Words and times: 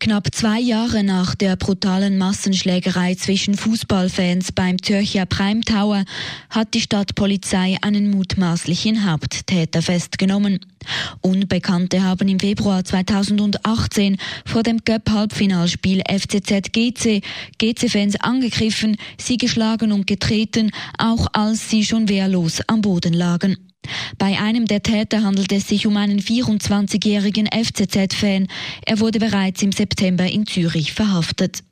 Knapp 0.00 0.28
zwei 0.34 0.60
Jahre 0.60 1.02
nach 1.04 1.34
der 1.34 1.56
brutalen 1.56 2.18
Massenschlägerei 2.18 3.14
zwischen 3.14 3.54
Fußballfans 3.54 4.52
beim 4.52 4.82
Zürcher 4.82 5.26
Prime 5.26 5.60
Tower 5.60 6.04
hat 6.50 6.74
die 6.74 6.80
Stadtpolizei 6.80 7.76
einen 7.82 8.10
mutmaßlichen 8.10 9.10
Haupttäter 9.10 9.82
festgenommen. 9.82 10.60
Unbekannte 11.20 12.02
haben 12.02 12.28
im 12.28 12.40
Februar 12.40 12.84
2018 12.84 14.16
vor 14.44 14.62
dem 14.62 14.78
Göpp-Halbfinalspiel 14.84 16.02
FCZ 16.08 16.72
GC 16.72 17.22
GC-Fans 17.58 18.16
angegriffen, 18.20 18.96
sie 19.20 19.36
geschlagen 19.36 19.92
und 19.92 20.06
getreten, 20.06 20.70
auch 20.96 21.26
als 21.32 21.68
sie 21.68 21.84
schon 21.84 22.08
wehrlos 22.08 22.60
am 22.66 22.80
Boden 22.80 23.12
lagen. 23.12 23.56
Bei 24.18 24.38
einem 24.38 24.66
der 24.66 24.82
Täter 24.82 25.22
handelt 25.22 25.52
es 25.52 25.68
sich 25.68 25.86
um 25.86 25.96
einen 25.96 26.20
24-jährigen 26.20 27.46
FCZ-Fan. 27.46 28.48
Er 28.86 29.00
wurde 29.00 29.18
bereits 29.18 29.62
im 29.62 29.72
September 29.72 30.24
in 30.24 30.46
Zürich 30.46 30.92
verhaftet. 30.92 31.62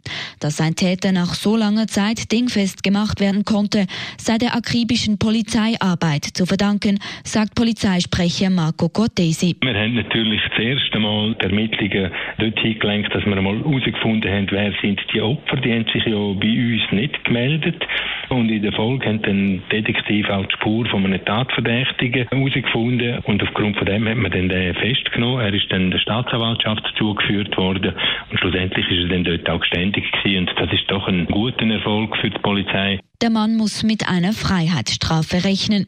Dass 0.40 0.60
ein 0.60 0.76
Täter 0.76 1.12
nach 1.12 1.34
so 1.34 1.56
langer 1.56 1.86
Zeit 1.86 2.30
dingfest 2.32 2.82
gemacht 2.82 3.20
werden 3.20 3.44
konnte, 3.44 3.86
sei 4.18 4.38
der 4.38 4.54
akribischen 4.54 5.18
Polizeiarbeit 5.18 6.24
zu 6.24 6.46
verdanken, 6.46 6.98
sagt 7.24 7.54
Polizeisprecher 7.54 8.50
Marco 8.50 8.88
Cortesi. 8.88 9.56
Wir 9.60 9.74
haben 9.74 9.94
natürlich 9.94 10.40
das 10.50 10.58
erste 10.58 10.98
Mal 10.98 11.34
die 11.34 11.46
Ermittlungen 11.46 12.10
dorthin 12.38 12.78
gelenkt, 12.78 13.14
dass 13.14 13.24
wir 13.24 13.36
einmal 13.36 13.58
herausgefunden 13.58 14.30
haben, 14.30 14.46
wer 14.50 14.72
sind 14.80 15.00
die 15.12 15.20
Opfer. 15.20 15.56
Die 15.56 15.72
haben 15.72 15.86
sich 15.92 16.04
ja 16.04 16.16
bei 16.16 16.48
uns 16.48 16.92
nicht 16.92 17.24
gemeldet. 17.24 17.82
Und 18.28 18.48
in 18.50 18.62
der 18.62 18.72
Folge 18.72 19.06
haben 19.06 19.22
dann 19.22 19.62
Detektiv 19.70 20.28
auch 20.28 20.46
die 20.46 20.54
Spur 20.54 20.86
von 20.86 21.04
einem 21.04 21.24
Tatverdächtigen 21.24 22.05
herausgefunden. 22.14 23.18
Und 23.24 23.42
aufgrund 23.42 23.76
von 23.76 23.86
dem 23.86 24.08
hat 24.08 24.16
man 24.16 24.30
dann 24.30 24.48
den 24.48 24.74
festgenommen. 24.74 25.40
Er 25.40 25.52
ist 25.52 25.70
dann 25.70 25.90
der 25.90 25.98
Staatsanwaltschaft 25.98 26.92
zugeführt 26.96 27.56
worden. 27.56 27.94
Und 28.30 28.38
schlussendlich 28.38 28.90
ist 28.90 29.04
er 29.04 29.08
dann 29.08 29.24
dort 29.24 29.48
auch 29.50 29.60
geständig 29.60 30.10
gewesen. 30.12 30.48
Und 30.48 30.60
das 30.60 30.72
ist 30.72 30.90
doch 30.90 31.08
ein 31.08 31.26
guter 31.26 31.66
Erfolg 31.66 32.16
für 32.18 32.30
die 32.30 32.38
Polizei. 32.38 33.00
Der 33.22 33.30
Mann 33.30 33.56
muss 33.56 33.82
mit 33.82 34.08
einer 34.08 34.34
Freiheitsstrafe 34.34 35.44
rechnen. 35.44 35.86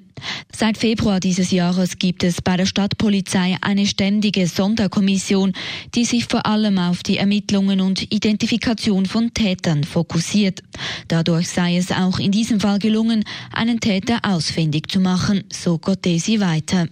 Seit 0.55 0.79
Februar 0.79 1.21
dieses 1.21 1.51
Jahres 1.51 1.99
gibt 1.99 2.25
es 2.25 2.41
bei 2.41 2.57
der 2.57 2.65
Stadtpolizei 2.65 3.59
eine 3.61 3.87
ständige 3.87 4.47
Sonderkommission, 4.47 5.53
die 5.95 6.07
sich 6.07 6.25
vor 6.25 6.47
allem 6.47 6.79
auf 6.79 7.03
die 7.03 7.19
Ermittlungen 7.19 7.83
und 7.83 8.11
Identifikation 8.13 9.05
von 9.05 9.35
Tätern 9.35 9.85
fokussiert. 9.85 10.63
Dadurch 11.09 11.49
sei 11.49 11.77
es 11.77 11.93
auch 11.93 12.19
in 12.19 12.33
diesem 12.33 12.61
Fall 12.61 12.79
gelungen, 12.79 13.25
einen 13.53 13.81
Täter 13.81 14.21
ausfindig 14.23 14.91
zu 14.91 14.99
machen, 14.99 15.45
so 15.53 15.79
Gottesi 15.79 16.41
weiter. 16.41 16.89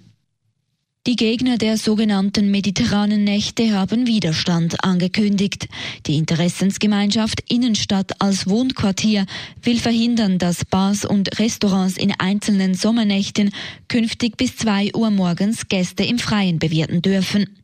Die 1.07 1.15
Gegner 1.15 1.57
der 1.57 1.77
sogenannten 1.77 2.51
mediterranen 2.51 3.23
Nächte 3.23 3.71
haben 3.71 4.09
Widerstand 4.09 4.83
angekündigt. 4.83 5.69
Die 6.09 6.17
Interessensgemeinschaft 6.17 7.45
Innenstadt 7.49 8.21
als 8.21 8.49
Wohnquartier 8.49 9.25
will 9.63 9.79
verhindern, 9.79 10.39
dass 10.39 10.65
Bars 10.65 11.05
und 11.05 11.39
Restaurants 11.39 11.97
in 11.97 12.13
einzelnen 12.19 12.75
Sommernächten 12.75 13.53
künftig 13.87 14.37
bis 14.37 14.57
zwei 14.57 14.93
Uhr 14.97 15.11
morgens 15.13 15.69
Gäste 15.69 16.03
im 16.03 16.19
Freien 16.19 16.59
bewirten 16.59 17.03
dürfen. 17.03 17.57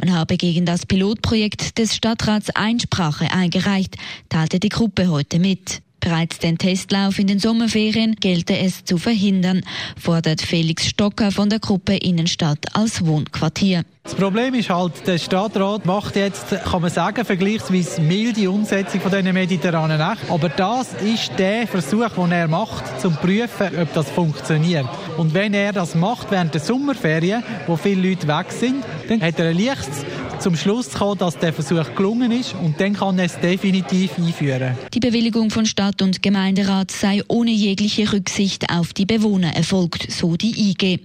Man 0.00 0.14
habe 0.14 0.38
gegen 0.38 0.64
das 0.64 0.86
Pilotprojekt 0.86 1.76
des 1.76 1.94
Stadtrats 1.94 2.48
Einsprache 2.48 3.30
eingereicht, 3.30 3.96
teilte 4.30 4.58
die 4.58 4.70
Gruppe 4.70 5.08
heute 5.08 5.38
mit. 5.38 5.82
Bereits 6.06 6.38
den 6.38 6.56
Testlauf 6.56 7.18
in 7.18 7.26
den 7.26 7.40
Sommerferien 7.40 8.14
gelte 8.14 8.56
es 8.56 8.84
zu 8.84 8.96
verhindern, 8.96 9.62
fordert 10.00 10.40
Felix 10.40 10.86
Stocker 10.86 11.32
von 11.32 11.50
der 11.50 11.58
Gruppe 11.58 11.96
Innenstadt 11.96 12.60
als 12.74 13.04
Wohnquartier. 13.04 13.82
Das 14.04 14.14
Problem 14.14 14.54
ist 14.54 14.70
halt, 14.70 15.04
der 15.08 15.18
Stadtrat 15.18 15.84
macht 15.84 16.14
jetzt, 16.14 16.50
kann 16.50 16.80
man 16.80 16.92
sagen, 16.92 17.24
vergleichsweise 17.24 18.00
milde 18.00 18.48
Umsetzung 18.48 19.00
von 19.00 19.10
diesen 19.10 19.34
mediterranen 19.34 19.98
Nächten. 19.98 20.30
Aber 20.30 20.48
das 20.48 20.94
ist 20.94 21.32
der 21.38 21.66
Versuch, 21.66 22.10
den 22.10 22.30
er 22.30 22.46
macht, 22.46 22.84
um 22.92 23.00
zu 23.00 23.10
prüfen, 23.10 23.76
ob 23.82 23.92
das 23.92 24.08
funktioniert. 24.08 24.86
Und 25.16 25.34
wenn 25.34 25.54
er 25.54 25.72
das 25.72 25.96
macht 25.96 26.30
während 26.30 26.54
der 26.54 26.60
Sommerferien, 26.60 27.42
wo 27.66 27.74
viele 27.74 28.10
Leute 28.10 28.28
weg 28.28 28.52
sind, 28.52 28.84
dann 29.08 29.20
hat 29.22 29.40
er 29.40 29.48
ein 29.48 29.58
leichtes 29.58 30.04
zum 30.40 30.56
Schluss 30.56 30.90
kommen, 30.90 31.18
dass 31.18 31.38
der 31.38 31.52
Versuch 31.52 31.94
gelungen 31.94 32.30
ist 32.32 32.54
und 32.54 32.80
dann 32.80 32.94
kann 32.94 33.18
er 33.18 33.26
es 33.26 33.38
definitiv 33.40 34.18
einführen. 34.18 34.76
Die 34.92 35.00
Bewilligung 35.00 35.50
von 35.50 35.66
Stadt- 35.66 36.02
und 36.02 36.22
Gemeinderat 36.22 36.90
sei 36.90 37.22
ohne 37.28 37.50
jegliche 37.50 38.12
Rücksicht 38.12 38.70
auf 38.70 38.92
die 38.92 39.06
Bewohner 39.06 39.54
erfolgt, 39.54 40.10
so 40.10 40.36
die 40.36 40.70
IG. 40.70 41.00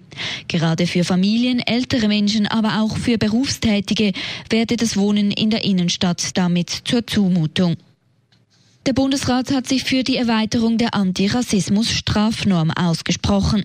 Gerade 0.47 0.88
für 0.88 1.03
Familien, 1.03 1.59
ältere 1.59 2.08
Menschen, 2.08 2.47
aber 2.47 2.81
auch 2.81 2.97
für 2.97 3.18
Berufstätige 3.18 4.14
werde 4.50 4.78
das 4.78 4.97
Wohnen 4.97 5.31
in 5.31 5.50
der 5.50 5.64
Innenstadt 5.64 6.38
damit 6.38 6.70
zur 6.70 7.06
Zumutung. 7.06 7.78
Der 8.88 8.94
Bundesrat 8.94 9.52
hat 9.52 9.68
sich 9.68 9.84
für 9.84 10.03
die 10.03 10.18
Erweiterung 10.18 10.80
der 10.80 10.96
Antirassismus-Strafnorm 10.96 12.72
ausgesprochen. 12.72 13.64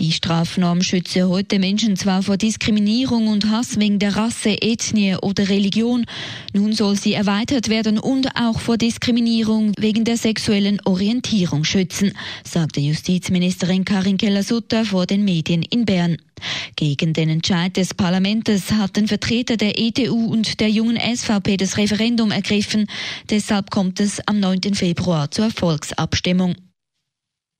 Die 0.00 0.10
Strafnorm 0.10 0.82
schütze 0.82 1.28
heute 1.28 1.60
Menschen 1.60 1.96
zwar 1.96 2.24
vor 2.24 2.36
Diskriminierung 2.36 3.28
und 3.28 3.48
Hass 3.48 3.78
wegen 3.78 4.00
der 4.00 4.16
Rasse, 4.16 4.60
Ethnie 4.60 5.14
oder 5.22 5.48
Religion. 5.48 6.04
Nun 6.52 6.72
soll 6.72 6.96
sie 6.96 7.14
erweitert 7.14 7.68
werden 7.68 8.00
und 8.00 8.26
auch 8.34 8.58
vor 8.58 8.76
Diskriminierung 8.76 9.70
wegen 9.78 10.02
der 10.02 10.16
sexuellen 10.16 10.80
Orientierung 10.84 11.62
schützen, 11.62 12.12
sagte 12.42 12.80
Justizministerin 12.80 13.84
Karin 13.84 14.16
Keller-Sutter 14.16 14.84
vor 14.84 15.06
den 15.06 15.24
Medien 15.24 15.62
in 15.62 15.84
Bern. 15.84 16.16
Gegen 16.76 17.12
den 17.12 17.28
Entscheid 17.28 17.76
des 17.76 17.94
Parlaments 17.94 18.72
hatten 18.72 19.08
Vertreter 19.08 19.56
der 19.56 19.78
ETU 19.78 20.26
und 20.26 20.60
der 20.60 20.68
jungen 20.68 20.98
SVP 20.98 21.56
das 21.56 21.76
Referendum 21.76 22.30
ergriffen. 22.30 22.86
Deshalb 23.30 23.70
kommt 23.70 24.00
es 24.00 24.20
am 24.26 24.40
9. 24.40 24.74
Februar 24.74 25.30
zur 25.30 25.50
Volksabstimmung. 25.50 26.54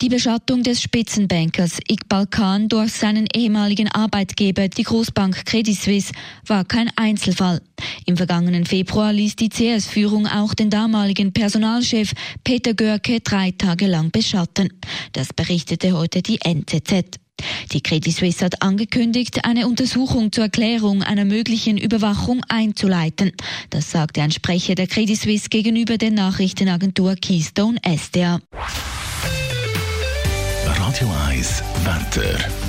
Die 0.03 0.11
Beschattung 0.11 0.63
des 0.63 0.83
Spitzenbankers 0.83 1.79
Iqbal 1.89 2.27
Khan 2.27 2.69
durch 2.69 2.93
seinen 2.93 3.27
ehemaligen 3.35 3.89
Arbeitgeber, 3.89 4.69
die 4.69 4.83
Großbank 4.83 5.47
Credit 5.47 5.75
Suisse, 5.75 6.13
war 6.45 6.67
kein 6.67 6.91
Einzelfall. 6.97 7.63
Im 8.05 8.19
vergangenen 8.19 8.67
Februar 8.67 9.15
ließ 9.15 9.37
die 9.37 9.49
CS-Führung 9.49 10.27
auch 10.27 10.53
den 10.53 10.69
damaligen 10.69 11.33
Personalchef 11.33 12.13
Peter 12.45 12.75
Görke 12.75 13.21
drei 13.21 13.53
Tage 13.53 13.87
lang 13.87 14.11
beschatten. 14.11 14.69
Das 15.13 15.33
berichtete 15.33 15.97
heute 15.97 16.21
die 16.21 16.43
NZZ. 16.43 17.19
Die 17.73 17.83
Credit 17.83 18.15
Suisse 18.15 18.45
hat 18.45 18.63
angekündigt, 18.63 19.45
eine 19.45 19.67
Untersuchung 19.67 20.33
zur 20.33 20.45
Erklärung 20.45 21.03
einer 21.03 21.25
möglichen 21.25 21.77
Überwachung 21.77 22.43
einzuleiten. 22.49 23.33
Das 23.71 23.91
sagte 23.91 24.23
ein 24.23 24.31
Sprecher 24.31 24.75
der 24.75 24.87
Credit 24.87 25.19
Suisse 25.19 25.49
gegenüber 25.49 25.99
der 25.99 26.11
Nachrichtenagentur 26.11 27.17
Keystone 27.17 27.79
SDA. 27.85 28.41
Radio 30.67 31.09
1 31.29 31.63
Wetter. 31.85 32.66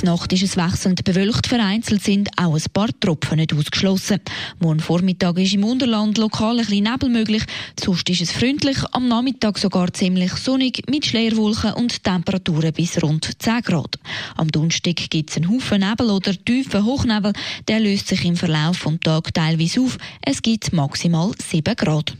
Die 0.00 0.06
Nacht 0.06 0.32
ist 0.32 0.42
es 0.42 0.56
wechselnd 0.56 1.04
bewölkt, 1.04 1.46
vereinzelt 1.46 2.02
sind 2.02 2.28
auch 2.36 2.54
ein 2.54 2.62
paar 2.72 2.88
Tropfen 3.00 3.36
nicht 3.36 3.54
ausgeschlossen. 3.54 4.20
Morgen 4.58 4.80
Vormittag 4.80 5.38
ist 5.38 5.54
im 5.54 5.64
Unterland 5.64 6.18
lokal 6.18 6.58
ein 6.58 6.66
bisschen 6.66 6.84
Nebel 6.84 7.08
möglich, 7.08 7.44
sonst 7.82 8.10
ist 8.10 8.20
es 8.20 8.32
freundlich, 8.32 8.76
am 8.90 9.06
Nachmittag 9.08 9.56
sogar 9.58 9.92
ziemlich 9.92 10.32
sonnig 10.32 10.82
mit 10.90 11.06
Schleierwolken 11.06 11.74
und 11.74 12.02
Temperaturen 12.02 12.72
bis 12.72 13.02
rund 13.02 13.30
10 13.38 13.62
Grad. 13.62 13.98
Am 14.36 14.50
Donnerstag 14.50 14.96
gibt 15.10 15.30
es 15.30 15.36
einen 15.36 15.48
Haufen 15.48 15.80
Nebel 15.80 16.10
oder 16.10 16.34
tiefen 16.44 16.84
Hochnebel, 16.84 17.32
der 17.68 17.80
löst 17.80 18.08
sich 18.08 18.24
im 18.24 18.36
Verlauf 18.36 18.80
des 18.80 19.00
Tages 19.00 19.32
teilweise 19.32 19.80
auf. 19.80 19.96
Es 20.22 20.42
gibt 20.42 20.72
maximal 20.72 21.30
7 21.38 21.76
Grad. 21.76 22.16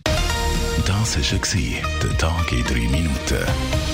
Das 0.87 1.17
war 1.17 1.61
der 2.03 2.19
Tag 2.19 2.53
in 2.53 2.65
3 2.65 2.75
Minuten. 2.89 3.94